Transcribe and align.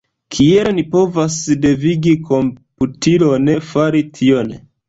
Kiel 0.35 0.69
ni 0.77 0.83
povas 0.95 1.35
devigi 1.67 2.15
komputilon 2.31 3.55
fari 3.71 4.07
tion? 4.19 4.53